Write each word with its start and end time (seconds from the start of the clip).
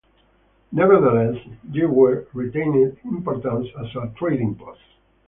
Nevertheless, 0.71 1.35
Jever 1.71 2.25
retained 2.33 2.97
importance 3.03 3.67
as 3.79 3.95
a 3.95 4.11
trading 4.17 4.55
post. 4.55 4.79